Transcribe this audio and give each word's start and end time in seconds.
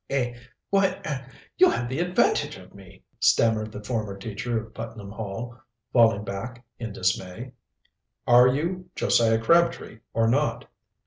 "Eh? 0.09 0.35
Why 0.71 0.99
er 1.05 1.27
you 1.57 1.69
have 1.69 1.87
the 1.87 1.99
advantage 1.99 2.57
of 2.57 2.73
me!" 2.73 3.03
stammered 3.19 3.71
the 3.71 3.83
former 3.83 4.17
teacher 4.17 4.57
of 4.59 4.73
Putnam 4.73 5.11
Hall, 5.11 5.55
falling 5.93 6.23
back 6.25 6.65
in 6.79 6.91
dismay. 6.91 7.51
"Are 8.25 8.47
you 8.47 8.89
Josiah 8.95 9.37
Crabtree 9.37 9.99
or 10.11 10.27
not?" 10.27 10.67